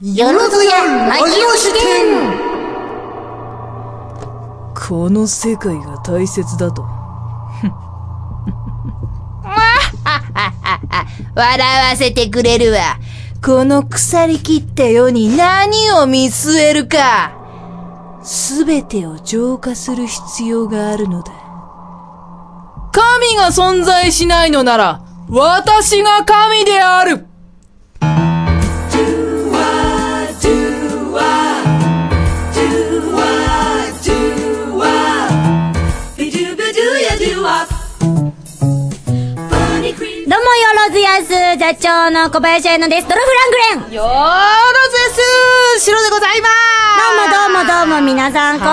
[0.00, 2.38] よろずやマジオ視点
[4.72, 6.82] この世界が大切だと。
[11.34, 13.00] 笑わせてくれるわ。
[13.44, 17.32] この腐りきった世に何を見据えるか。
[18.22, 21.32] すべてを浄化する必要があるのだ。
[22.92, 27.27] 神が存在しないのなら、私が神である
[41.28, 43.08] 座長の小林彩乃です。
[43.08, 43.26] ドルフ
[43.74, 44.12] ラングレンよーろ
[44.88, 44.96] ず
[45.76, 46.48] です白でございま
[46.98, 47.04] ど
[47.52, 48.66] うもどうもどうも皆さん、こん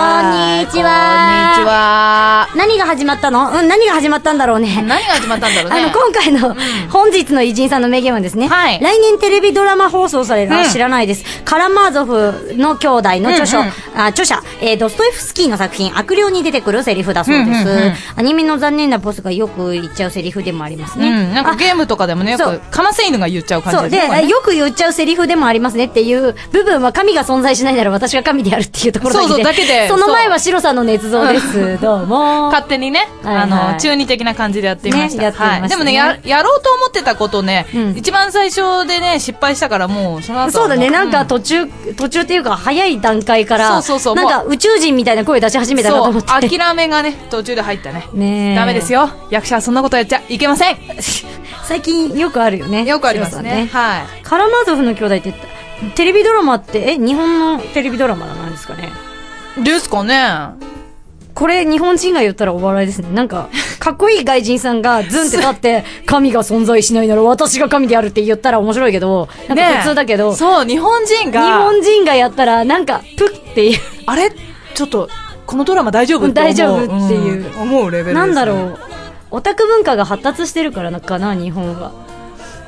[0.64, 1.52] にちは。
[1.52, 2.05] こんにちは。
[2.54, 3.50] 何が始まったの？
[3.58, 4.82] うん、何が始まったんだろうね。
[4.82, 5.80] 何が始まったんだろうね。
[5.80, 6.56] あの、今回の、
[6.90, 11.24] 本日の偉人さんの名言はですね、はい来年テレビドラマ放送される、あうん知らないです。
[11.44, 17.48] カラマーゾフの兄弟の著書、うんうんあ著者、えードストエフスキーの作品、悪霊に出てくるセリフだそうです。
[17.48, 21.08] うんうんうんアニメの残念なボスがよく言っちゃうセリフでもありますね。
[21.08, 24.22] うん、なんかゲームとかでもね、よく、かませ犬が言っちゃう感じですね。
[24.22, 29.28] ねよく言っちゃうセリフでもありますねっていう部分は神が存在しないなら私が神であるっていうところだけで。
[29.28, 31.78] そうそうだけで その前は白さんの捏造です。
[31.80, 32.35] どうも。
[32.44, 35.32] 勝手にね、あの、中二的な感じでやってみました。
[35.32, 35.68] はい。
[35.68, 46.48] でもね、や、やろうと思ってたことね、うん一番最初でね、失敗したからもう、その後そうだね、なんかう途中、途中っていうか早い段階から、そうそうそうなんか宇宙人みたいな声出し始めたなと思って。
[46.48, 48.06] 諦めがね、途中で入ったね。
[48.12, 49.10] ねえダメですよ。
[49.30, 50.76] 役者はそんなことやっちゃいけません。
[51.64, 52.84] 最近よくあるよね。
[52.84, 53.68] よくあります白ね。
[53.72, 55.34] はカラマーゾフの兄弟って、
[55.94, 58.90] テレビドラマって、え、日本のテレビドラマなんですかね？
[59.58, 59.64] い。
[59.64, 60.75] ですかね。
[61.36, 63.10] これ日本人が言ったらお笑いですね。
[63.12, 73.78] なんか、かっこいい外人さんがズンって立って、 神が存在しないなら私が神であるって言ったら面白いけど、なんか普通だけど、そう、日本人日が、本人がやったら、なんか、プッっていう。
[74.06, 74.32] あれ？
[74.74, 75.10] ちょっと、
[75.46, 76.32] このドラマ大丈夫？
[76.32, 78.14] 大丈夫っていううん思うレベルです、ね。
[78.14, 78.78] なんだろう。
[79.30, 82.05] オタク文化が発達してるからなかな、日本は。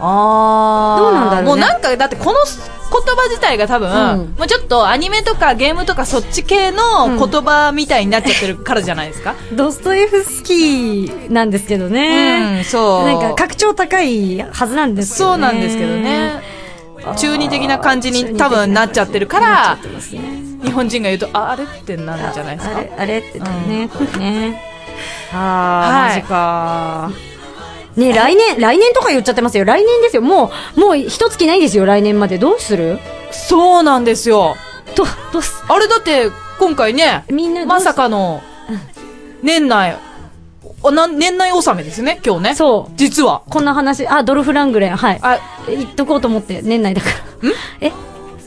[0.01, 9.35] あーどうなんだろうねもうなんか、だってこの言葉自体が多分、うんもうちょっとアニメとかゲームとかそっち系の言葉みたいになっちゃってるからじゃないですか？
[9.55, 12.59] ドストエフスキーなんですけどね。
[12.59, 13.05] うん、そう。
[13.05, 15.33] なんか格調高いはずなんですけどね。
[15.33, 16.43] そうなんですけどね。
[17.17, 19.83] 中二的な感じに多分なっちゃってるからね
[20.63, 22.77] 日本人が言うとああれってなるんじゃないですか？
[22.99, 23.89] あれ、ってね、
[24.19, 24.63] ね。
[25.33, 27.11] あー、はいマジか
[27.99, 29.65] ね来年、来年とか言っちゃってますよ。
[29.65, 30.23] 来年ですよ。
[30.23, 32.39] もう、もう一月ないですよ、来年まで。
[32.39, 32.99] どうする？
[33.31, 34.57] そうなんですよ
[34.97, 37.85] ど、どうす、あれだって今回ねみんなます？
[37.85, 38.41] さかの
[39.43, 39.99] 年内
[40.83, 42.93] おな年内納めですよね今日ねそう。
[42.97, 45.19] 実はこんな話、あ、ドルフラングレン、はい。
[45.21, 47.15] あ言っとこうと思って、年内だから。
[47.81, 47.93] え？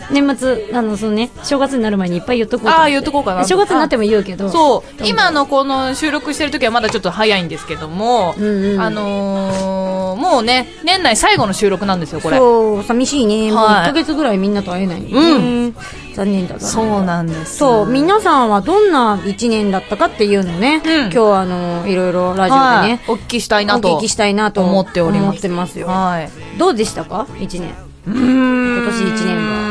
[0.09, 2.69] 年末、あの、そのね、正月になる前にいっぱい言っとこう。
[2.69, 4.50] あー言っとこうかな正月になっても言うけど。
[4.50, 5.03] そう。
[5.06, 8.81] 今のこの収録してる時はまだちょっと早いんですけども、うんうん。
[8.81, 12.38] あのー、もうね年内最後の収録なんですよこれ。
[12.38, 13.51] そう、寂しいね。
[13.51, 15.01] もうはい1ヶ月ぐらいみんなと会えない。
[15.01, 15.39] う
[15.69, 15.75] ん。
[16.13, 16.59] 残念だな。
[16.59, 17.57] そうなんです。
[17.57, 21.01] そう、皆さんはどんな一年だったかっていうのをね、うん。
[21.03, 22.88] 今日はあの、いろいろラジオではい。
[22.89, 25.47] ね、お聞きしたいおなと聞きしたいなと思っております。
[25.47, 25.88] ますよ。
[25.88, 26.29] はい。
[26.57, 27.28] どうでしたか？
[27.39, 27.73] 一年。
[28.06, 29.70] 今年一年は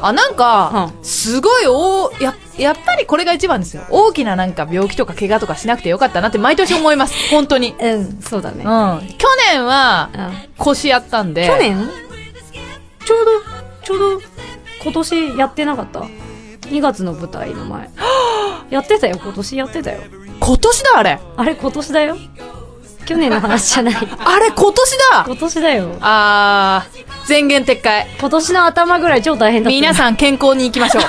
[0.00, 8.64] あなんか、うすごいおややっぱりこれが一番ですよ大きななんか病気とか怪我とかしなくてよかったなって毎年思います 本当にうん、そうだね。
[8.64, 11.90] うん去年はうん腰やったんで去年？
[13.04, 13.30] ちょうど、
[13.82, 14.20] ちょうど、
[14.84, 16.00] 今年やってなかった
[16.68, 17.90] ?2 月の舞台の前。
[18.70, 20.00] やってたよ、今年やってたよ。
[20.38, 22.16] 今年だあれあれ、今年だよ。
[23.06, 23.94] 去年の話じゃない。
[24.24, 25.96] あれ今年だ今年だよ。
[26.00, 29.74] あー前言撤回今年の頭ぐらい超大変だった。
[29.74, 31.04] 皆さん健康に行きましょう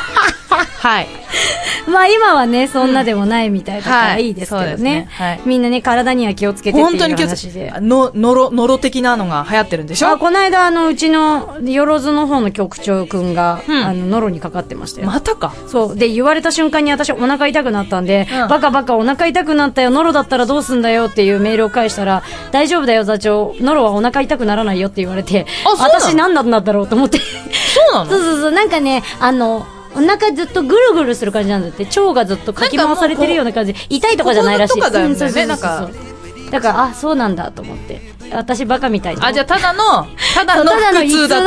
[0.81, 1.07] はい。
[1.87, 4.27] まあ今はね、そんなでもないみたいだからはい。
[4.27, 5.07] いいですけどね。
[5.45, 7.71] みんなね、体には気をつけてっていう本当に気をつけて。
[7.79, 13.85] のノロノロ的なのが流行ってるんでしあ、ょこの間、あの、うちの、よろずの方の局長くんが、うん。
[13.85, 15.07] あの、ノロにかかってましたよ。
[15.07, 15.53] またか？
[15.67, 15.95] そう。
[15.95, 18.47] で、言われた瞬間に私お腹痛くなったんで、うん。
[18.47, 25.99] バカバカお腹痛くなったよ、ノロだったらどうすんだよっていうメールを返したら、大丈夫だよ座長、ノロはお腹痛くならないよって言われて、あそうなの？
[25.99, 27.19] 私何なんだったろうと思って。
[27.19, 27.23] そ
[27.91, 28.09] うなの？
[28.09, 29.65] そうそうそう、なんかね、あの、
[29.95, 33.75] お腹ずっとぐるぐるする感じなんだって、腸がずっとかき回されてるような感じ。
[33.89, 34.73] 痛いとかじゃないらしい。
[34.75, 35.89] とかだよねうんそうそうそうなんか
[36.51, 38.01] だから、あ、そうなんだと思って。
[38.33, 41.43] 私バカみたいあ、じゃあ、ただの、ただの腹痛だ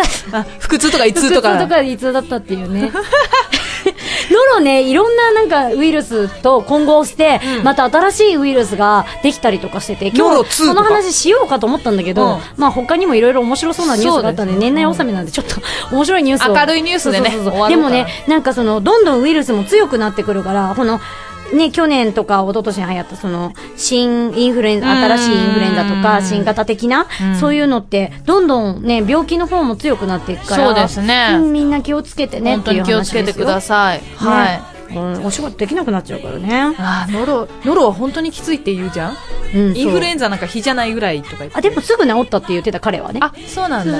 [0.61, 1.59] 腹痛とか胃痛とか。
[1.59, 2.93] とか胃痛だったっていうね。
[4.31, 12.39] ノロね、いろんななんかウイルスと混合して、また新しいウイルスができたりとかしてて、今ノロ2日その話しようかと思ったんだけど、うん。
[12.57, 15.57] まあ他にもいろいろ面白そうなニュースがあったんで、年内納めなんでちょっと
[15.93, 16.55] 面白いニュースを。
[16.55, 17.31] 明るいニュースでね
[17.69, 21.01] でもね、なんかその、どんどんウイルスも強くなってくるから、この、
[21.55, 27.07] ね、去年とか一昨年に流行ったその、新インフルエンザ、新しいインフルエンザとか、新型的な、
[27.41, 34.03] そういうのって、どんどんね、病気の方も強くなっていくから、そうですねうんみんな気をつけてね本当に気をつけてください。
[34.17, 34.63] はい。
[34.93, 34.97] い。
[34.97, 36.75] うん、お仕事できなくなっちゃうからね。
[36.79, 39.17] あーノロ、ノロは本当にきついって言うじゃん？
[39.55, 41.57] うん、インフルエンンザなんか日じゃないぐらいとか言って。
[41.57, 43.21] あ、でもすぐ治ったって言ってた彼はね。
[43.23, 43.99] あ、そうなんだ。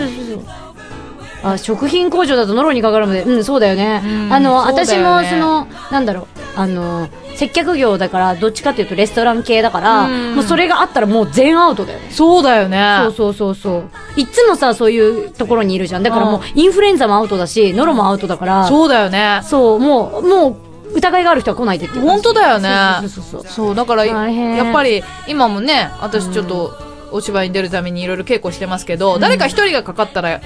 [1.45, 4.03] あ、食品工場だとノロにかかるので、うん、そうだよね。
[4.05, 6.27] うんあの、そうだ私も、その、なんだろう、
[6.57, 12.11] あの、接客業だから、どっちかっていうとレストラン系だから、うんもうそれがあったらもう全アウトだよね。
[12.11, 12.99] そうだよね。
[13.03, 13.79] そうそうそうそ
[14.17, 14.21] う。
[14.21, 16.03] いっつもさ、そういうところにいるじゃん。
[16.03, 19.41] だからもう、インフルエンザもアウトだし、ノロもアウトだから、そうだよね。
[19.45, 20.57] そう、もう、もう、
[20.95, 22.69] 疑いがある人は来ないでって本当だよね。
[23.01, 23.53] そうそうそうそう。
[23.53, 26.73] そう、だから、やっぱり、今もね、私ちょっと、
[27.11, 30.41] お芝居に出るためにいろいろ稽古してますけど、誰か一人がかかったら、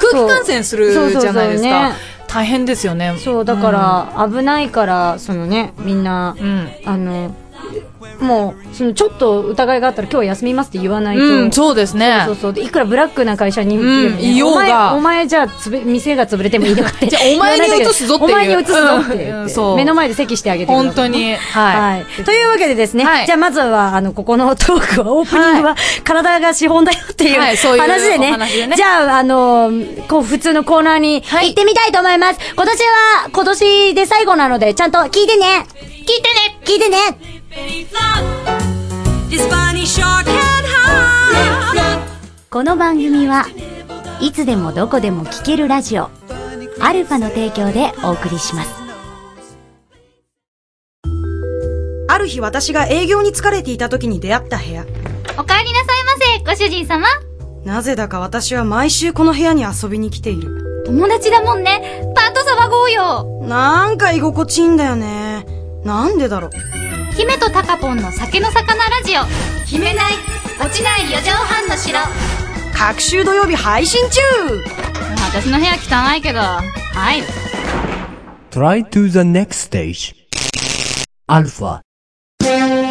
[0.00, 1.92] 空気感染するじゃないですか。
[2.28, 3.14] 大変ですよね。
[3.18, 6.68] そう、だから、危ないから、そのね、みんな、うん。
[6.86, 7.34] あの、
[8.20, 11.22] もう、そのちょっと疑いがあったら今日は休みますって言わないと。
[11.22, 12.22] うん、そうですね。
[12.26, 17.08] そうそうでいくらブラックな会社に、うんいようがお前、お前じゃあつぶ、店が潰れてもいいのかって。
[17.08, 20.72] じゃあお前に移すぞっていうお前に移すぞってうんそう目の前で席してあげて。
[20.72, 21.34] 本当に。
[21.34, 22.06] ははい。
[22.20, 22.24] い。
[22.24, 28.28] というわけでですね、はいじゃあまずは、あの、ここのトークは、オープニングは、体が資本だよっていうはいそういう話でね。
[28.30, 29.70] お話でねじゃあ、あの、
[30.08, 32.40] こう、普通のコーナーにはい行ってみたいと思います。
[32.54, 35.66] 今年は、今年で最後なので、ちゃんと聞いてね
[36.02, 37.41] 聞いてね聞いてね
[42.48, 43.44] この番組は
[44.20, 46.08] いつでもどこでも聞けるラジオ
[46.80, 48.82] アルファの提供でお送りします
[52.08, 54.82] ある日私が営業に疲れていた時に出会った部屋。
[54.82, 56.04] お帰りなさい
[56.44, 57.06] ませ、ご主人様。
[57.64, 60.84] なぜだか私は毎週この部屋に遊びに来ている。
[60.84, 62.12] 友達だもんね。
[62.14, 63.46] パッと騒ごうよ。
[63.46, 65.46] なんか居心地いいんだよね。
[65.84, 66.50] なんでだろう。
[67.16, 69.22] 姫とタカポンの酒の魚ラジオ。
[69.66, 70.14] 決めない、
[70.60, 71.98] 落ちない四畳半の城。
[72.74, 74.20] 各週土曜日配信中
[75.34, 76.40] 私の部屋汚いけど、
[76.94, 77.26] 入る。
[78.50, 80.14] Try to the next stage.
[81.28, 81.32] Alpha.
[81.32, 82.81] はい、そ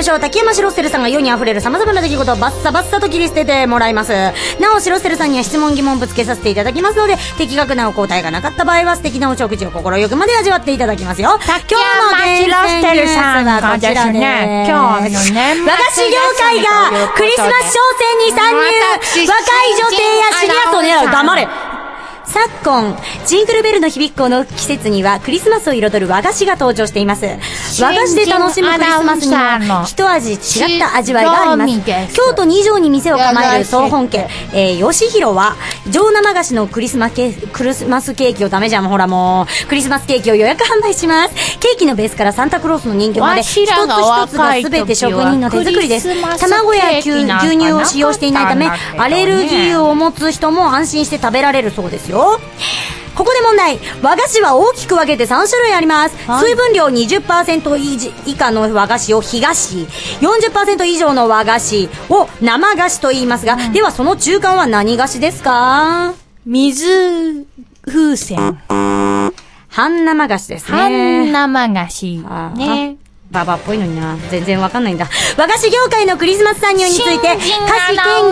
[0.00, 0.20] ましょう。
[0.20, 4.12] 竹山シロッセルさんが世に溢れる様々な出来事をバッサバッサと切り捨ててもらいます。
[4.58, 11.38] なお、シロッセルさんには質問疑問ぶつけさせていただきますので、的確なお答えがなかった場合は素敵なお食事を心よくまで味わっていただきますよ。
[11.44, 12.48] 今日の厳
[12.80, 14.16] 選ニュースはこちらです。
[14.16, 18.62] 今日の年末和菓子業界がクリスマス商戦に参入
[19.02, 21.48] 私若い女性やシニア層狙う黙れ
[22.24, 27.26] 昨今、ジングルベルの響くこの季節にはクリスマスを彩る和菓子が登場しています。
[27.78, 32.14] 和菓子で楽しむクリスマスにも一味違った味わいがあります。
[32.14, 35.56] 京都二条に店を構える総本家、えー、吉弘は、
[35.88, 39.68] 上生菓子のクリスマケクリスマスケーキをダメじゃん、ほらもう。
[39.68, 41.34] クリスマスケーキを予約販売します。
[41.58, 46.08] ケーキのベースからサンタクロースの人形まで、一つ一つが全て職人の手作りです。
[46.40, 48.68] 卵や牛牛乳を使用していないため、
[48.98, 52.40] アレルギーを持つ人も安心して食べられるそうですよ。
[53.14, 53.78] ここで問題。
[54.02, 56.16] 和菓子は大きく分けて3種類あります。
[56.42, 59.86] 水分量20%以じ以下の和菓子を干菓子、
[60.20, 66.14] 40%以上の和菓子を生菓子と言いますが、ではその中間は何菓子ですか？
[66.46, 67.46] 水
[67.86, 68.58] 風船。
[69.68, 70.78] 半生菓子ですね。
[71.32, 72.24] 半生菓子。
[72.56, 72.96] ね。
[73.30, 74.16] ババアっぽいのにな。
[74.30, 75.08] 全然わかんないんだ。
[75.38, 77.36] 和菓子業界のクリスマス参入について、菓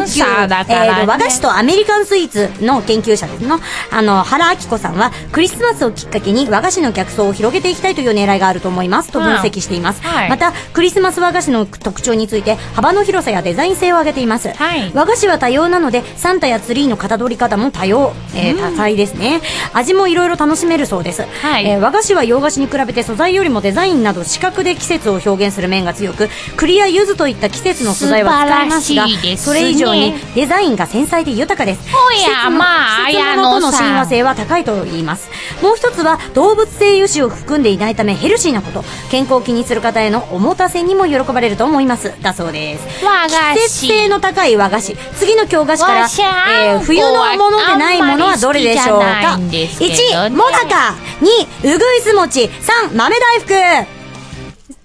[0.05, 3.61] 子研究、ねえーと和菓子とアメリカンスイーツの研究者ですの、
[3.93, 10.03] あの、原明子さんは、クリスマスをきっかけに和菓子の客層を広げていきたいという狙いがあると思います、と分析しています。
[10.03, 14.49] はいまた、クリスマス和菓子の特徴について、幅の広さやデザイン性を挙げています。
[14.49, 19.41] はい和菓子は多様なので、サンタやツリーの型取り方も多様、えー多彩ですね。
[19.75, 21.23] 味もいろいろ楽しめるそうです。
[21.41, 31.81] はいえー和菓子は洋菓子に比べて素材よりもデザインなど視覚で季節を表現する面が強く栗や柚子といった季節の素材は使えますが素晴らしいですそねれ以上にデザインが繊細で豊かです。
[31.95, 35.29] おやまあ季節の季節物との親和性は高いと言います。
[35.63, 38.85] もう一つは動物性油脂を含んでいないためヘルシーなこと。
[39.11, 42.13] 健康を気にする方へのおもたせにも喜ばれると思います。
[42.23, 43.05] だそうです。
[43.05, 44.09] 和菓季節性子。
[44.09, 44.97] の高い和菓子。
[45.17, 49.33] 次の京菓子から、えー冬のものでないものはどれでしょうか？
[49.35, 50.35] あんまり好きじゃないんですけどね。
[50.35, 50.95] 1もなか。
[51.63, 52.43] 2うぐいす餅。
[52.45, 53.98] 3豆大福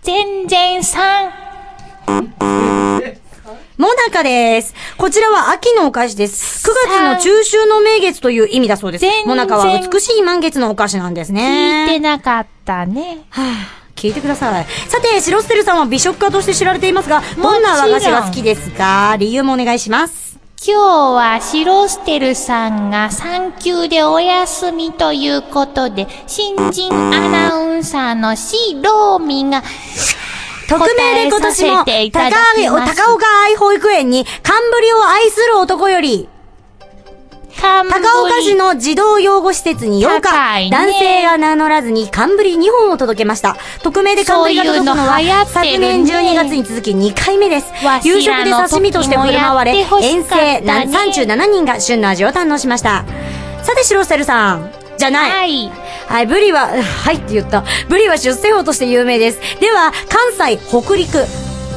[0.03, 1.33] 全然さん。
[3.77, 4.75] もなかです。
[4.98, 6.69] こちらは秋のお菓子です。
[6.69, 11.86] 9月の中秋の名月という意味だそうですもなかは美しい満月のお菓子なんですね。
[11.89, 13.25] 聞いてなかったね。
[13.29, 14.65] はあ、聞いてください。
[14.88, 19.15] さて、シロステルさんは美食家として知られていますが、どんな和菓子が好きですか？
[19.17, 20.22] 理由もお願いします。
[20.65, 29.62] 今日はシロステルさんが産休でお休みということで、新人アナウンサーのシローミが、
[30.70, 32.96] 匿名で今年も、高きます。
[32.96, 36.29] 高岡愛保育園に、カンブリを愛する男より、
[37.63, 43.55] 高岡市の児童養護施設に8日、ね男性が名乗らずにカンブリ2本を届けました。
[43.82, 47.72] 匿名でカンブリが届くのは、昨年12月に続き2回目です
[48.03, 53.05] 夕食で刺身として振る舞われ、時もや遠征ねな37人が旬の味を堪能しました。
[53.63, 54.70] さて、シロステルさん。
[54.98, 55.32] じゃない。
[55.32, 55.72] はい。
[56.08, 56.67] はい、ブリは、
[57.03, 57.63] はいって言った。
[57.88, 59.39] ブリは出世魚として有名です。
[59.60, 61.25] では、関西、北陸、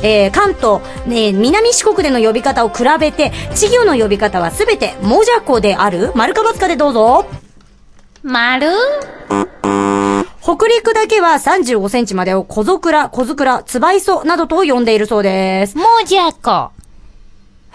[0.06, 6.12] えー、関東、ね、南四国での呼び方を比べて、稚魚の呼び方はすべて、もじゃこである？
[6.14, 7.26] 丸か×かでどうぞ。
[8.22, 8.68] 丸？
[10.40, 15.76] 北陸だけは35センチまでを小桜、小桜、つばいそなどと呼んでいるそうです。
[15.76, 16.75] もじゃこ。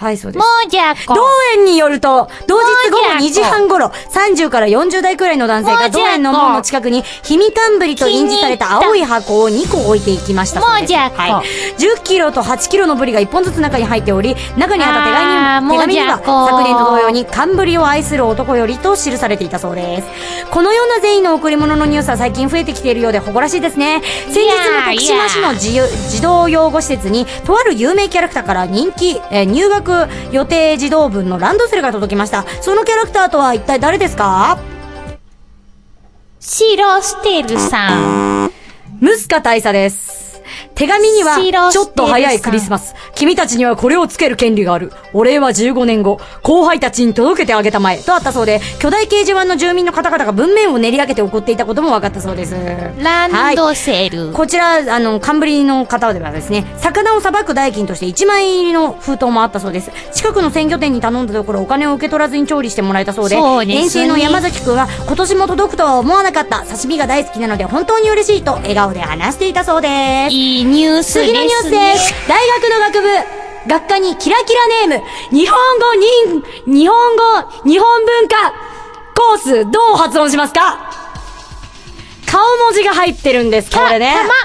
[0.01, 0.69] はい、そうでもす。
[0.69, 1.13] じゃこ。
[1.13, 1.21] 同
[1.55, 10.59] 園によると、同日午後もじゃこ2時半頃、30から40代くらいの男性が同園の門の近くに、ひみかんぶりと印字された青い箱を2個置いていきました。
[10.59, 11.47] もじゃこはい。
[11.77, 20.07] 10キロと8キロのブリが1本ずつ中に入っており、中にあった手紙に手紙には、昨年と同様に、寒ブリを愛する男よりと記されていたそうです。
[20.49, 24.01] このような善意の贈り物のニュースは最近増えてきているようで誇らしいですね。
[24.31, 25.73] 先日の徳島市の児
[26.09, 29.90] 児童養護施設に、とある有名キャラクターから人気、えー入学
[30.31, 32.45] 予定児童文のランドセルが届きました。
[32.61, 34.59] そのキャラクターとは一体誰ですか？
[36.39, 37.95] シロステルさ
[38.45, 38.51] ん。
[38.99, 40.20] ムスカ大佐です。
[40.81, 42.95] 手紙には、白ちょっと早いクリスマス。
[43.13, 44.91] 君たちにはこれをつける権利がある。
[45.13, 46.19] お礼は15年後。
[46.41, 47.99] 後輩たちに届けてあげたまえ。
[47.99, 52.55] とあったそうで、巨大掲示板の住民の方々が文面を練り上げて送っていたことも分かったそうです。
[52.97, 54.31] ランドセル。
[54.31, 59.91] こちら、あの、カンブリの方ではですね、魚をさばく代金として1万円入りの封筒もあったそうです。
[60.13, 66.63] 近くの鮮魚店に頼んだところお金を受け取らずに調理してもらえたそうで、そうねの山崎くんは今年も届くとは思わなかった。
[66.63, 70.33] 刺身が大好きなので本当に嬉しいと笑顔で話していたそうです。
[70.33, 71.19] いいニュース。
[71.19, 72.13] 次のニュースです。
[72.29, 73.09] 大学の学部、
[73.67, 75.05] 学科にキラキラネーム、
[75.37, 75.93] 日本語
[76.65, 77.23] 人、日本語、
[77.69, 78.53] 日本文化、
[79.13, 80.89] コース、どう発音しますか？
[82.25, 84.15] 顔文字が入ってるんです、これね。
[84.15, 84.37] たま、たま。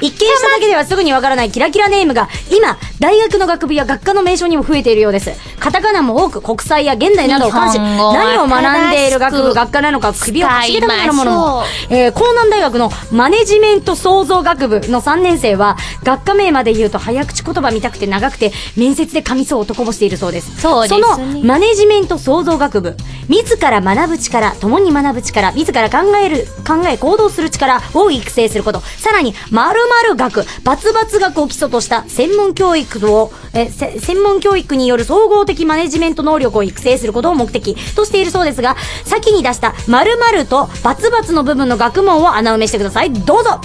[0.00, 5.32] 一見しただけではすぐにわからないキラキラネームが、今、大学の学部や学科の名称にも増えているようです。
[5.58, 11.62] カタカナも多く国際や現代などを関し、何を学んでいる学部、学科なのか首をかしげたくなるものも。
[11.88, 20.60] えー、江南大学のマネジメント創造学部の3年生は、学科名まで言うと早口言葉見たくて長くて、面接で噛みそう男もしているそうです。
[20.60, 22.96] そうですねそのマネジメント創造学部、
[23.30, 43.12] 自ら学ぶ力、共に学ぶ力、自ら考える、考え行動する力を育成すること、さらに、〇〇学、バツバツ学を基礎とした専門教育を、え、専門教育による総合的マネジメント能力を育成することを目的としているそうですが、先に出した〇〇と××の部分の学問を穴埋めしてください。
[43.12, 43.60] どうぞ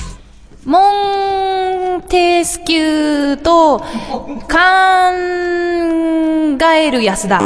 [0.66, 3.86] モンテスキューと、考
[6.74, 7.40] える安田。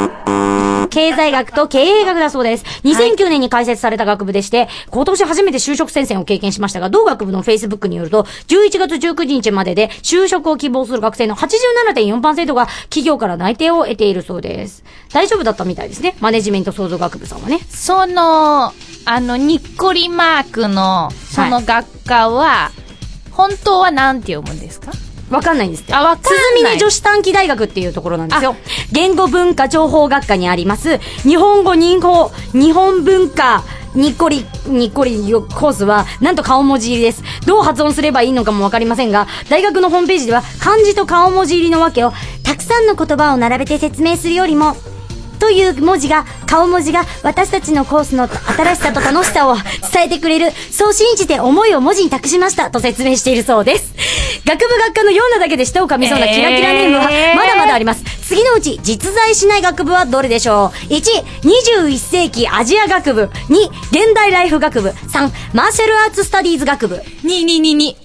[0.90, 2.64] 経済学と経営学だそうです。
[2.84, 14.86] 2009年に開設された学部でして、今年初めて就職戦線を経験しましたが、同学部の Facebook によると、11月19日までで就職を希望する学生の87.4%が企業から内定を得ているそうです。
[15.12, 16.16] 大丈夫だったみたいですね。
[16.22, 17.60] マネジメント創造学部さんはね。
[17.70, 18.74] その、
[19.06, 22.72] あの、にっこりマークの、その学科は、
[23.40, 24.92] 本当は何て読むんですか？
[25.30, 25.94] わかんないんですって。
[25.94, 28.58] あわかんない鈴峰女子短期大学っていうところなんですよ。
[28.92, 33.64] 言語文化情報学科にあります、日本語日本、日本文化、
[33.96, 37.24] にっこり、にっこりコースは、なんと顔文字入りです。
[37.46, 42.12] どう発音すればいいのかもわかりませんが、大学のホームページでは、漢字と顔文字入りのわけを、
[42.44, 44.76] たくさんの言葉を並べて説明するよりも、
[45.40, 49.56] という文字が、顔文字が私たちのコースの新しさと楽しさを
[49.94, 50.52] 伝えてくれる。
[50.72, 52.72] そう信じて思いを文字に託しました。
[52.72, 53.94] と説明しているそうです。
[54.46, 58.04] 学部学科のようなだけで舌を噛みそうなキラキラネームはえーまだまだあります。
[58.28, 61.02] 次のうち実在しない学部はどれでしょう ?1、
[61.44, 63.24] 21世紀アジア学部。
[63.24, 64.90] 2、現代ライフ学部。
[64.90, 67.02] 3、マーシャルアーツスタディーズ学部。
[67.24, 67.98] に、に、に、に。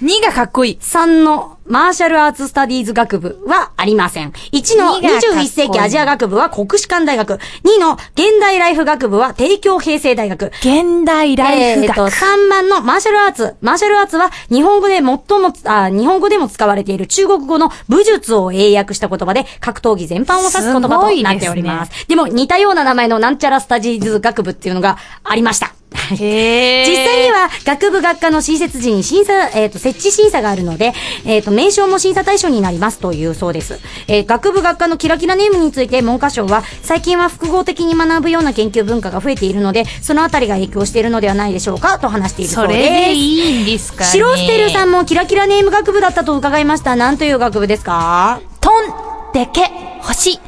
[0.00, 0.78] にがかっこいい。
[0.80, 4.30] 3のマーシャルアーツスタディーズ学部はありません。
[4.52, 7.34] 1の二がかっこいい21世紀アジア学部は国士舘大学。
[7.34, 10.46] 2の現代ライフ学部は帝京平成大学。
[10.60, 12.14] 現代ライフえーと、学。
[12.14, 13.56] 3番のマーシャルアーツ。
[13.60, 15.18] マーシャルアーツは日本語で最も、
[15.64, 22.06] あ日本語でも使われている中国語の武術を英訳した言葉で格闘技全般を指す言葉となっております。
[22.06, 25.75] でも似たような名前のなんちゃらスタジーズ学部っていうのがありました。
[26.20, 30.92] へ 実際には、学部学科の新設時に審査、えっ、と、設置審査があるので、
[31.24, 33.78] えっ、と、名称も審査対象になりますというそうです。
[34.08, 42.78] えー学部学科のキラキラネームについて文科省は、最近は複合的に学ぶような研究文化が増えているので、そのあたりが影響しているのではないでしょうか、と話しているそそうです。
[42.78, 44.10] れでいいんですかね。
[44.10, 46.96] シロステルさんもキラキラネーム学部だったと伺いました。
[46.96, 48.40] なんという学部ですか？
[48.60, 50.40] トン、でけ、星、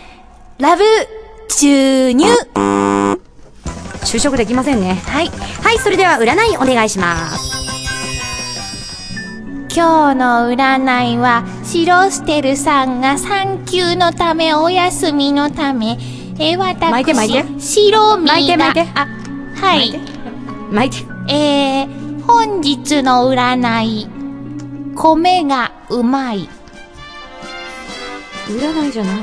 [0.58, 0.84] ラブ、
[1.48, 2.26] 注入。
[4.04, 4.94] 就職できませんね。
[5.06, 5.28] はい。
[5.62, 7.58] はい、それでは占いお願いします。
[9.74, 15.98] 今日の占いは、シロステルさんが産休のため、お休みのため、
[16.40, 19.06] え、私、巻いて巻いてシロミが、巻いて巻いてあ、
[19.54, 20.00] はい。
[20.72, 21.32] 巻いて。
[21.32, 24.08] えー、本日の占い、
[24.96, 26.48] 米がうまい。
[28.48, 29.18] 占いじゃない。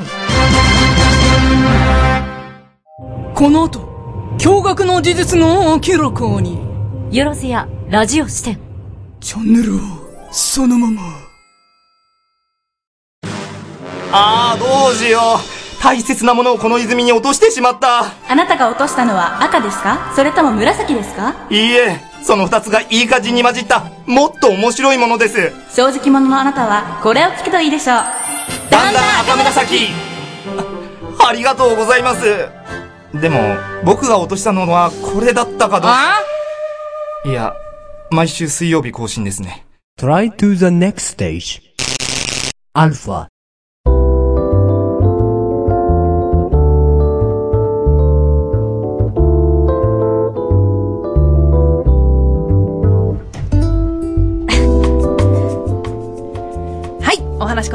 [3.34, 3.95] この後、
[4.38, 6.58] 驚愕の事実が明らかに。
[7.10, 8.58] よろずや、ラジオ視点。
[9.20, 9.80] チャンネルを、
[10.30, 11.02] そのまま。
[14.12, 15.82] ああ、どうしよう。
[15.82, 18.04] 大切なものをこの泉に落としてしまった。
[18.28, 20.12] あなたが落としたのは赤ですか？
[20.14, 21.34] それとも紫ですか？
[21.50, 25.52] いいえ、その二つがいい感じに混じった、もっと面白いものです。
[25.74, 27.96] 正直者のあなたはこれを聞くといいでしょう。
[28.70, 29.88] だんだん赤紫
[31.20, 32.48] あありがとうございます。
[33.14, 36.20] でも、僕が落としたのはこれだったかどうか。
[37.24, 37.54] いや、
[38.10, 39.66] 毎週水曜日更新ですね。
[39.98, 41.62] Try to the next stage.
[42.74, 43.12] Alpha.
[43.12, 43.35] はい、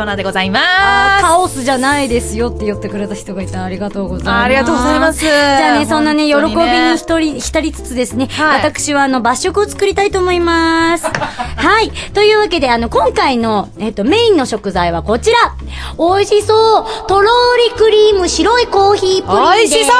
[0.01, 1.23] コーナーでございます。
[1.23, 4.43] カオスじゃないですよって言ってくれた人がいてありがとうございます。
[4.45, 11.05] ありがとうございますじゃあね、そんなね、喜びに一人、浸りつつですね、はい私はあの、抜食を作りたいと思います。
[11.05, 11.91] はい。
[12.15, 15.37] というわけで、あの、今回の、えっと、メインの食材はこちら。
[15.99, 19.75] 美味しそうとろーりクリーム白いコーヒープリンです。
[19.75, 19.93] 美味しそ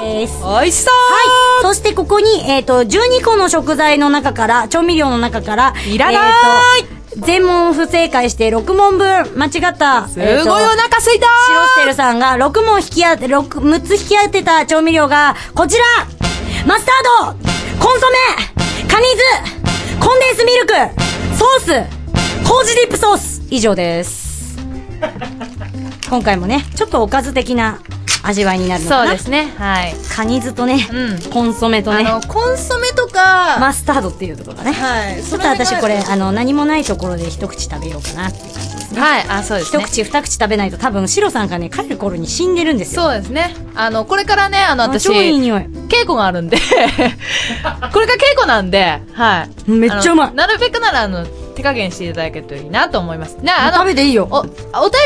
[0.00, 1.74] う美味しそうはい。
[1.74, 9.26] そしてここに、えっ、と、12個の食材の中から、調味料の中から、いらないえーと全問不正解して6問分。
[9.36, 10.08] 間違った。
[10.08, 10.28] すごい。
[10.32, 15.84] お腹すいたシロステルさんが6問引き当て、6、6つ引き当てた調味料が、こちら。
[16.66, 17.38] マスタード。
[17.84, 18.88] コンソメ。
[18.88, 19.98] カニ酢。
[20.00, 20.74] コンデンスミルク。
[21.36, 21.98] ソース。
[22.48, 23.42] 麹ディップソース。
[23.50, 24.56] 以上です。
[26.08, 27.80] 今回もね、ちょっとおかず的な
[28.22, 29.52] 味わいになるのかなそうですね。
[29.58, 29.94] はい。
[30.14, 34.72] カニ酢とね、うんコンソメとね、あの、コンソメとか、マスタードっていうところがね。
[34.72, 35.22] はい。
[35.22, 39.00] ちょっと私これ、あの、何もないところで一口食べようかなって感じですね。
[39.00, 39.82] はい、あ、そうですね。
[39.84, 43.02] 一口二口食べないと多分シロさんがね、帰る頃に死んでるんですよ。
[43.02, 43.54] そうですね。
[43.74, 45.60] あの、これからね、あの、私、超いい匂い。
[45.88, 46.56] 稽古があるんで、
[47.92, 49.70] これが稽古なんで、はい。
[49.70, 51.26] めっちゃうまいなるべくなら、あの、
[51.58, 53.36] 手加減していただけるといいなと思います。
[53.42, 54.28] じゃあ、あの、食べていいよ。
[54.30, 54.52] お、お便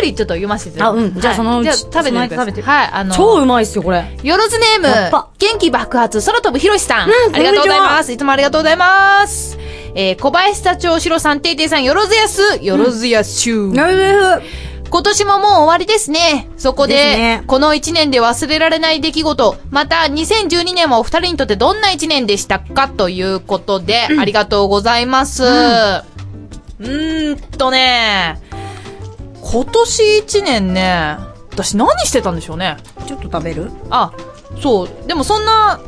[0.02, 4.18] りちょっと読ませていただきますあうんじゃあそのうちはいじゃあ食べてみてくださいその間食べてはい、あの、超うまいっすよ、これ。
[4.22, 7.08] よろずネーム元気爆発、空飛ぶひろしさん。
[7.08, 8.12] うんありがとうございます。
[8.12, 9.58] いつもありがとうございます。
[9.94, 13.72] えー、小林社長、しろさん、ていていさん、よろずやす、よろずやしゅう。
[13.72, 16.50] なるべ今年ももう終わりですね。
[16.58, 22.88] そこで、ですねこの1年で忘れられない出来事、また2012年はお二人にとってどんな1年でしたか？
[22.88, 25.44] ということで、ありがとうございます。
[25.44, 28.40] うーんとね、
[29.42, 31.16] 今年1年ね、
[31.50, 32.76] 私何してたんでしょうね。
[33.06, 33.70] ちょっと食べる？
[33.90, 34.12] あ、
[34.62, 34.88] そう。
[35.06, 35.80] でもそんな、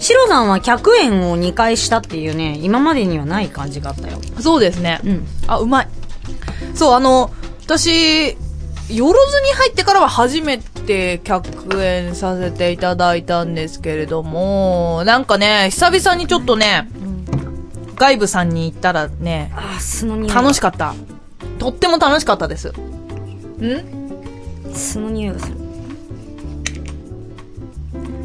[0.00, 4.18] シロさんは100円を2回したっていうね、今までにはない感じがあったよ。
[4.40, 5.00] そうですね。
[5.04, 5.26] うん。
[5.46, 5.88] あ、うまい。
[6.74, 7.30] そう、あの、
[7.64, 8.36] 私、
[8.88, 16.88] よろずに入ってからは初めて客演させていただいたんですけれども、なんかね、久々にちょっとね、
[18.00, 20.34] 外部さんに行ったらね、あの匂い。
[20.34, 20.94] 楽しかった。
[21.58, 22.68] とっても楽しかったです。
[22.70, 22.72] ん？
[24.72, 25.56] 素の匂いがする。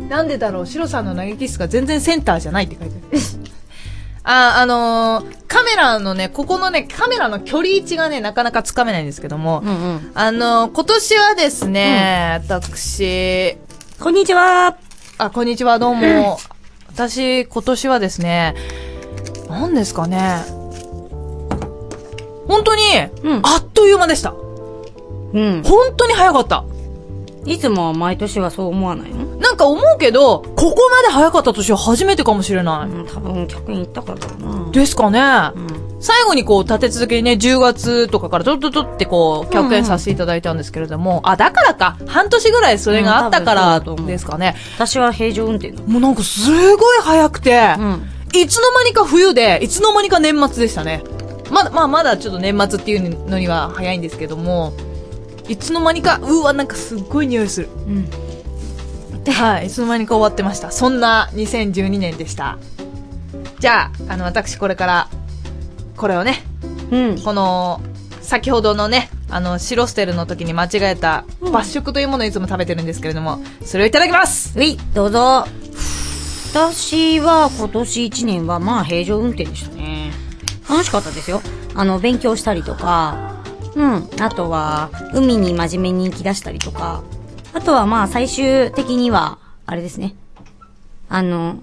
[0.07, 3.19] なんでだろう、シロさんの投げキスが全然センターじゃないって書いてある。
[4.23, 10.11] あ、あのーカメラのね、ここのね、カメラの距離位置がね、なかなかつかめないんですけども、うんうん。
[10.15, 13.57] あのー今年はですね、私、
[13.99, 14.77] こんにちは。
[15.17, 16.39] あ、こんにちは、どうも。
[16.95, 18.55] 私、今年はですね、
[19.59, 20.43] 何ですかね。
[22.47, 22.81] 本当に、
[23.43, 24.31] あっという間でした。
[24.31, 24.33] う
[25.39, 25.63] ん。
[25.63, 26.65] 本当に早かった。
[27.45, 29.37] いつもは毎年はそう思わないの？
[29.37, 32.89] なんか思うけど、ここまで早かった年は初めてかもしれない。
[32.89, 34.71] うん、多分客に行ったからだろうな。
[34.71, 35.21] ですかね。
[36.01, 44.55] 最後にこう、立て続けにね、10月とかからドッドドってこう、客演させていただいたんですけれども、あ、だからか、半年ぐらいそれがあったからですかね。
[44.75, 45.81] 私は平常運転だ。
[45.83, 47.75] もうなんかすごい早くて、
[48.41, 51.03] いつの間にか冬で、いつの間にか年末でしたね。
[51.51, 54.73] まだ、まあまだちょっと年末っていうのには早いんですけども、
[55.47, 57.69] いつの間にか、うわ、なんかすっごい匂いする。
[59.31, 60.71] はい、いつの間にか終わってました。
[60.71, 62.57] そんな2012年でした。
[63.59, 65.09] じゃあ、あの、私これから、
[65.97, 66.43] これをね、
[67.23, 67.81] この、
[68.21, 75.45] 先ほどのね、あの、白ステルの時に間違えた、抜食というものをいつも食べてるんですけれども、それをいただきますうい、どうぞ。
[76.55, 80.13] 私は今年1年はまあ平常運転でしたね。
[80.69, 81.41] 楽しかったですよ。
[81.73, 83.43] あの、勉強したりとか、
[83.75, 84.09] うん。
[84.21, 87.03] あとは、海に真面目に行き出したりとか。
[87.53, 90.15] あとはまあ最終的には、あれですね。
[91.09, 91.59] あの、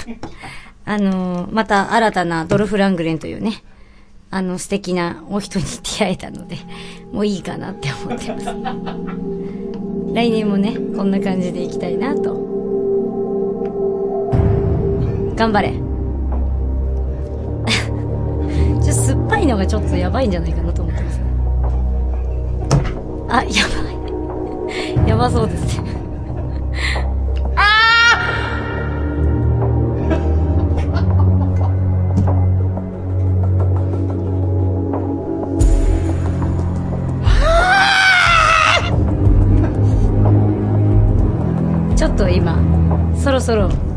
[0.84, 3.64] あの、また新たなドルフ・ラングレンというね、
[4.30, 6.58] あの素敵なお人に出会えたので、
[7.14, 8.46] もういいかなって思ってます。
[10.12, 12.51] 来年もね、こんな感じでいきたいなと。
[15.34, 15.72] 頑張れ。
[18.82, 21.20] ちょっと酸っぱいのがちょっとやばいんじゃないかなと思ってます。
[23.28, 23.50] あ、やば
[25.04, 25.06] い。
[25.08, 25.92] やばそうですね。
[41.96, 42.58] ちょっと今、
[43.14, 43.91] そろそろ。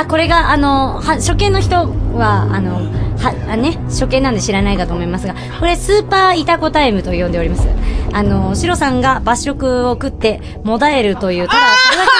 [0.00, 1.76] あ、これが、あの、は、初見の人
[2.14, 2.76] は、あの、
[3.18, 7.68] は、あね、初見なんで知らないかと思いますが、これスーパーイタコタイムと呼んでおります。
[8.12, 12.18] あの、シロさんが抜食を食って、もだえるという、ただそれだけの、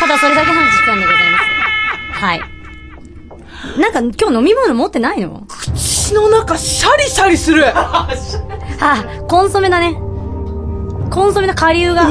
[0.00, 2.24] ただそれだけの時間でございます。
[2.24, 2.40] はい。
[3.80, 5.42] なんか今日飲み物持ってないの？
[5.48, 8.08] 口の中シャリシャリする あ、
[9.28, 9.94] コンソメだね。
[11.10, 12.08] コンソメの下流が。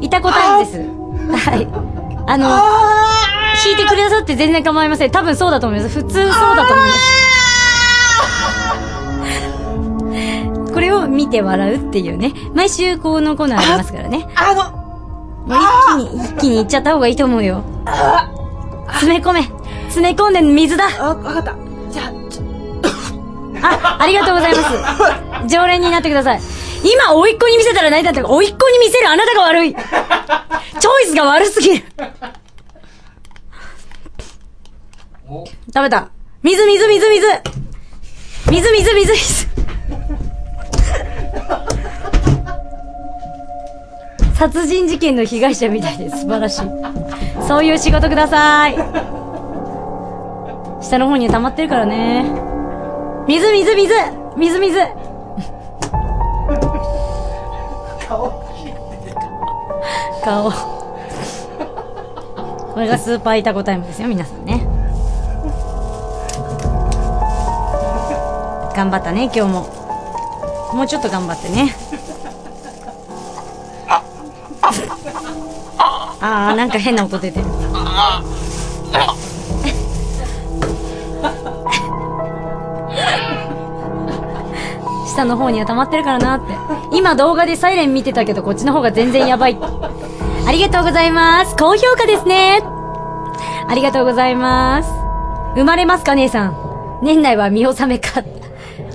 [0.00, 1.01] いたこタイムです。
[1.30, 1.68] はい。
[2.26, 2.48] あの、
[3.66, 5.10] 引いてくださって全然構いません。
[5.10, 6.00] 多分そうだと思います。
[6.00, 7.22] 普通そうだと思います。
[10.72, 12.32] これを見て笑うっていうね。
[12.54, 14.26] 毎週このコーナーありますからね。
[14.34, 14.72] あの、
[15.46, 17.62] もう一気に、一気にいっちゃった方がいいと思うよ。
[18.88, 19.42] 詰め込め。
[19.88, 20.88] 詰め込んで水だ。
[20.98, 21.54] あ、わかった。
[21.90, 22.02] じゃ
[23.62, 25.48] あ、ありがとうございます。
[25.48, 26.40] 常連になってください。
[26.82, 29.74] 今、甥っ子に見せたら何だったか、甥っ子に見せるあなたが悪い。
[29.74, 31.84] チョイスが悪すぎる。
[35.74, 36.10] 食べた。
[36.42, 37.26] 水、水、水、水。
[38.50, 39.48] 水、水、水、水。
[44.34, 46.22] 殺人事件の被害者みたいです。
[46.22, 46.62] 素晴らしい。
[47.46, 48.74] そういう仕事ください。
[50.82, 52.24] 下の方に溜まってるからね。
[53.28, 53.94] 水、水、水
[54.36, 54.80] 水、水
[60.22, 60.50] 顔。
[62.72, 64.66] これがスーパーイタコタイムですよ、皆さんね。
[68.74, 69.66] 頑張ったね、今日も。
[70.72, 71.74] もうちょっと頑張ってね。
[76.24, 77.46] ああ、なんか変な音出てる。
[85.06, 86.54] 下の方には溜まってるからなって。
[86.92, 89.58] 今動画でサイレン見てたけど、こっちの方が全然やばい。
[90.52, 91.56] ありがとうございます。
[91.56, 92.60] 高評価ですね。
[93.66, 94.90] ありがとうございます。
[95.54, 97.00] 生まれますか、姉さん。
[97.02, 98.22] 年内は見納めか。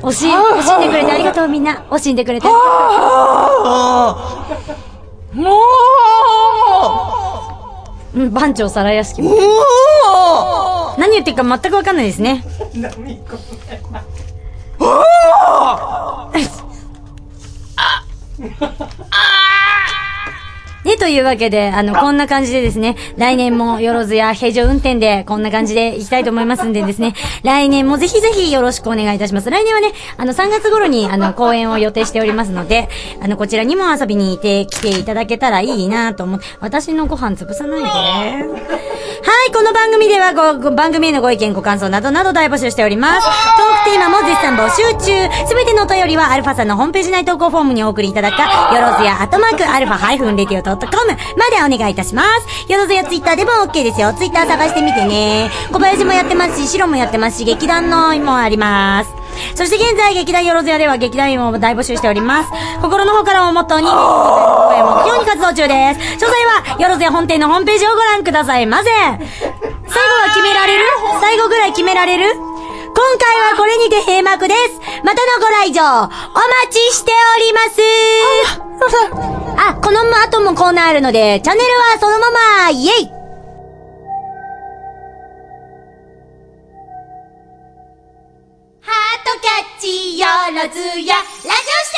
[0.03, 1.83] 惜しい、惜しんでくれてありがとう、みんな。
[1.89, 2.47] 惜しんでくれて。
[2.47, 2.53] も
[8.13, 9.31] ううん、番長皿屋敷も。
[10.99, 12.45] 何言ってるか全くわかんないですね。
[20.97, 29.49] ね、というわけで、あの、こんな感じでですね、来年もよろずや平常運転でこんな感じでいきたいと思いますんでですね、来年もぜひぜひよろしくお願いいたします。
[29.49, 32.89] 来年はね、あの、3月頃に、あの、公演を予定しておりますので、
[33.21, 39.06] あの、こちらにも遊びにいて、来ていただけたらいいなと思って、私のご飯潰さないで。
[39.23, 43.25] はい、この番組ではご、ご番組へのご意見、ご感想などなど大募集しております。
[43.25, 45.47] トークテーマも絶賛募集中。
[45.47, 48.43] すべてのお便りは、アルファさんのホームページ内投稿フォームにお送りいただくか、
[48.75, 52.71] よろずや、アットマーク、アルファハイフンレディオドットコムまでお願いいたします。
[52.71, 54.13] よろずやツイッターでも OK ですよ。
[54.13, 55.49] ツイッター探してみてね。
[55.71, 59.26] 小林もやってますし、シロもやってますし、劇団のもあります。
[59.57, 62.49] そして現在、劇団よろずやでは劇団員を大募集しております。
[62.79, 63.95] 心の方からをモットーに、声
[64.83, 66.23] を目標に活動中です。
[66.23, 68.85] 詳細は、よろずや本店のホームページをご覧くださいませ。
[68.85, 70.85] 最後は決められる？
[71.19, 72.35] 最後ぐらい決められる？
[72.35, 72.45] 今
[73.17, 74.79] 回はこれにて閉幕です。
[75.03, 76.13] またのご来場、お待
[76.69, 77.81] ちしております。
[79.57, 83.16] あ、この後もコーナーあるので、チャンネルはそのまま、イェイ
[89.27, 91.15] トキャッチよろずや。
[91.15, 91.91] ラジオし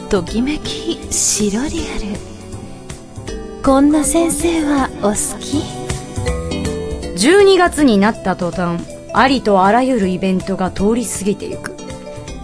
[0.00, 0.08] て。
[0.08, 2.16] ときめき白リアル
[3.62, 5.58] こんな先生はお好き
[7.18, 8.82] ？12月になった途端
[9.12, 11.76] ありとあらゆるイベントが通り過ぎてゆく。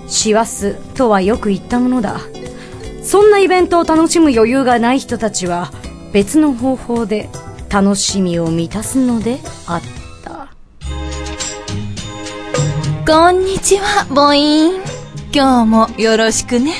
[0.07, 2.21] 師走とはよく言ったものだ。
[3.03, 5.73] そんなイベントを楽しむ余裕がない人たちは
[6.13, 7.31] 別の方法で
[7.71, 9.83] 楽しみを満たすのであっ
[10.25, 10.49] た。
[13.07, 14.75] こんにちはボイン。
[15.33, 16.75] 今日もよろしくね。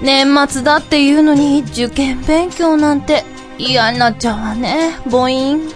[0.00, 3.24] 年末だっていうのに受験勉強なんて
[3.58, 5.70] 嫌になっちゃうわねボイン。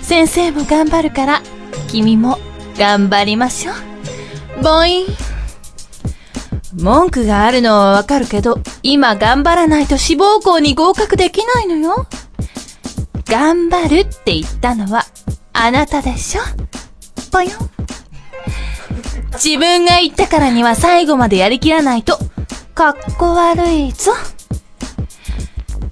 [0.00, 1.42] 先生も頑張るから
[1.88, 2.38] 君も
[2.78, 4.62] 頑張りましょう。
[4.62, 5.06] ボイン。
[6.74, 12.06] 文句があるのはわかるけど今頑張らないと志望校に合格できないのよ。
[13.32, 15.06] 頑張るって言ったのは
[15.54, 16.42] あなたでしょ？
[17.32, 17.48] ぽよ。
[17.48, 17.52] ん
[19.42, 22.18] 自分が言ったからには最後までやりきらないと
[22.74, 24.12] かっこ悪いぞ。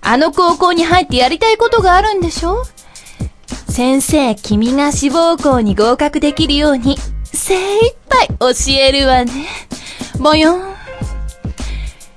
[0.03, 2.63] あの高校に入ってやりたいことがあるんでしょ？
[3.71, 9.33] 先生君が志望校に合格できるように精一杯教えるわね。
[10.19, 10.59] ぼよ。
[10.59, 10.75] ん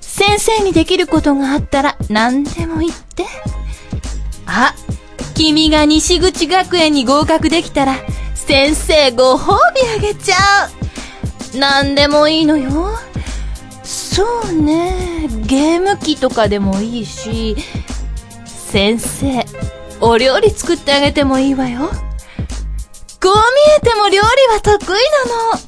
[0.02, 3.24] 先生にできることがあったら何でも言って。
[4.44, 4.74] あ
[5.34, 7.96] 君が西口学園に合格できたら
[8.34, 11.58] 先生ご褒美あげちゃう。
[11.58, 12.96] 何でもいいのよ。
[13.82, 15.28] そうね。
[15.46, 17.56] ゲーム機とかでもいいし
[18.46, 19.44] 先生
[20.00, 21.80] お料理作ってあげてもいいわよ。
[23.20, 23.40] こう見
[23.78, 24.18] えても料理
[24.52, 25.60] は得意なの。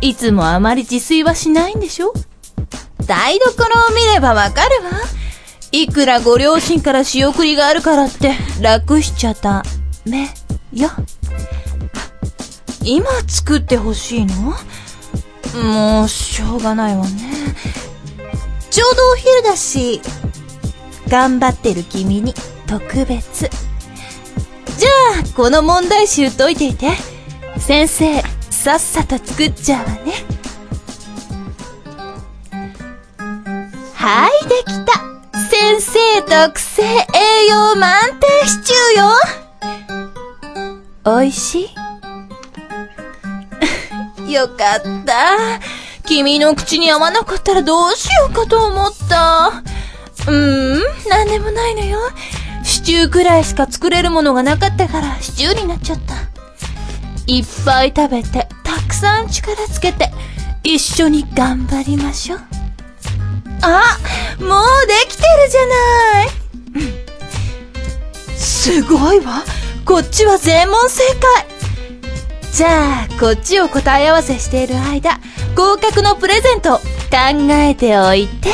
[0.00, 2.12] いつもあまり自炊はしないんでしょ？
[3.06, 4.90] 台所を見ればわかるわ。
[5.82, 8.32] いくらご両親から仕送りがあるからって
[8.62, 9.64] 楽しちゃダ
[10.04, 10.28] メ
[10.72, 10.88] よ。
[12.84, 14.54] 今作ってほしいの？
[15.60, 17.10] もうしょうがないわね。
[18.70, 20.00] ちょうどお昼だし
[21.08, 22.34] 頑張ってる君に
[22.68, 23.50] 特別。
[24.78, 24.88] じゃ
[25.24, 26.92] あこの問題集解いていて。
[27.58, 30.12] 先生さっさと作っちゃうわね。
[33.94, 35.13] はいできた。
[36.22, 39.08] 特製栄養満点シチューよ
[41.16, 41.70] おいし
[44.26, 44.28] い？
[44.32, 45.36] よかった。
[46.06, 49.62] 君の口に合わなかったらどうしようかと思った。
[50.26, 51.98] うーん、なんでもないのよ。
[52.62, 56.14] シチューくらいしか作れるものがなかったからシチューになっちゃった。
[57.26, 60.10] いっぱい食べて、たくさん力つけて、
[60.62, 62.40] 一緒に頑張りましょう。
[63.66, 63.98] あ、
[64.40, 66.28] もうできてるじゃない。
[68.36, 69.42] すごいわ。
[69.84, 71.46] こっちは全問正解。
[72.52, 75.20] じゃあ、こっちを答え合わせしている間、
[75.56, 76.82] 合格のプレゼント、考
[77.50, 78.50] えておいて。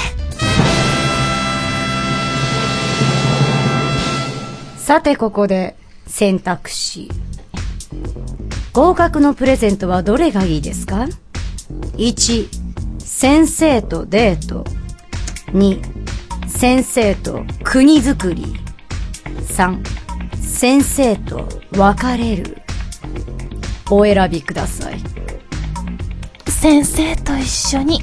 [4.79, 7.11] さてここで選択肢。
[8.73, 11.07] 合格のプレゼントはどれがいいですか
[11.96, 12.49] ?1、
[12.99, 14.64] 先生とデート。
[15.53, 18.57] 2、先生と国づくり。
[19.49, 19.81] 3、
[20.37, 22.59] 先生と別れる。
[23.91, 25.01] お選びください。
[26.49, 28.03] 先生と一緒に、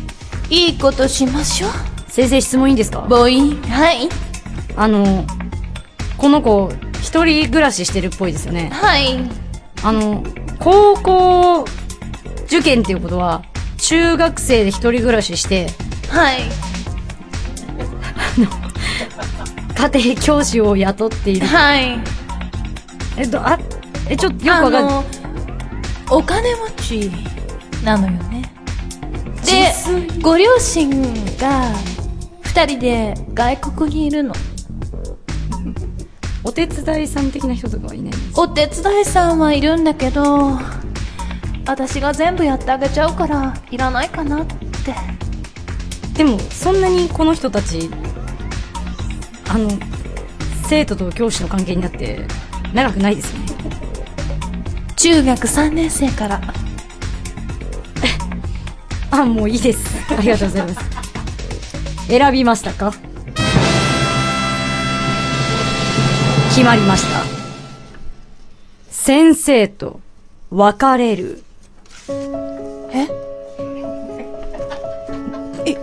[0.50, 1.72] いいことしましょう。
[2.10, 3.02] 先生質問いいんですか？
[3.02, 4.10] ボイン、はい。
[4.76, 5.26] あの、
[6.18, 8.70] この子、一人暮らししてるっぽいですよね。
[8.74, 9.20] はい。
[9.84, 10.24] あの、
[10.60, 11.66] 高校
[12.48, 13.44] 受験っていうことは、
[13.78, 15.68] 中学生で一人暮らしして、
[16.10, 16.42] はい。
[19.78, 21.46] 家庭教師を雇っている。
[21.46, 22.00] はい。
[23.16, 23.60] えっと、あ、
[24.10, 25.06] え、ちょっとよくわかんない。
[26.10, 27.12] お金持ち
[27.86, 28.52] なのよね。
[29.46, 29.72] で、
[30.20, 30.90] ご両親
[31.38, 31.76] が
[32.42, 34.34] 二人で外国にいるの。
[36.44, 40.58] お手伝いさん的な人とかはいないんですお手伝いさんはいるんだけど、
[41.68, 44.58] 私が全部やってあげちゃうから、いらないかなって。
[46.16, 47.92] でもそんなにこの人たち
[49.50, 49.70] あの
[50.68, 52.26] 生徒と教師の関係になって
[52.74, 53.48] 長くないですよね。
[54.96, 56.42] 中学3年生から。
[59.12, 59.80] あもういいです。
[60.12, 60.80] ありがとうございます。
[62.08, 62.94] 選びましたか？
[66.50, 67.24] 決まりました。
[68.90, 70.02] 先生と
[70.50, 71.44] 別れる。
[72.92, 73.08] え？
[75.70, 75.78] い、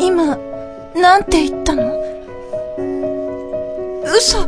[0.00, 0.36] 今、
[0.96, 1.85] なんて言ったの？
[4.16, 4.46] 嘘、嘘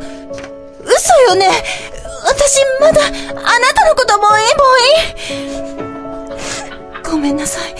[1.28, 1.46] よね
[2.24, 3.14] 私まだ、あな
[3.74, 4.66] たのこともういいもう
[6.94, 7.74] いいごめんなさい。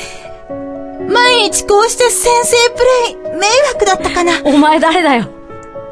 [1.09, 5.31] 毎日こうして先生プレイ、迷惑だったかなお前誰だよ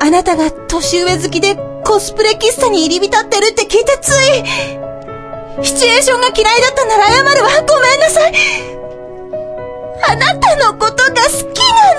[0.01, 4.45] あなたが年上好きでコスプレ喫茶に入り浸ってるって聞いてつい、
[5.65, 7.49] シチュエーションが嫌いだったなら謝るわ。
[7.67, 8.35] ごめんなさい。
[10.09, 11.95] あなたのことが好きな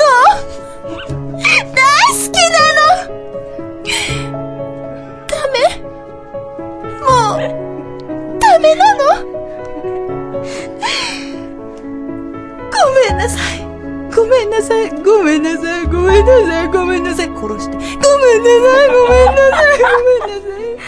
[15.28, 15.86] めんなさい。
[15.88, 16.68] ごめんなさい。
[16.70, 17.28] ごめんなさい。
[17.28, 17.76] 殺して。
[17.76, 18.00] ごめんなさい。
[18.00, 19.82] ごめんなさい。
[19.82, 20.88] ごめんなさい。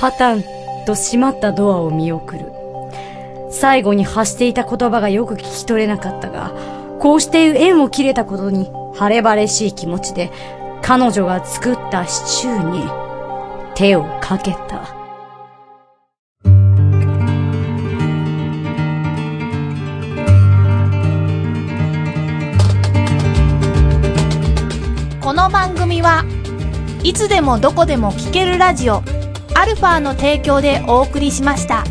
[0.00, 0.42] パタン
[0.86, 2.46] と閉まったドアを見送る。
[3.50, 6.52] 最後に発していた言葉がよく聞き取れなかったが、
[6.98, 10.32] こうして縁を切れたことに晴れ晴れしい気持ちで、
[10.80, 12.82] 彼女が作ったシチューに
[13.74, 14.71] 手をかけた。
[27.04, 29.02] いつでもどこでも聴けるラジオ
[29.54, 31.84] アルファの提供でお送りしました。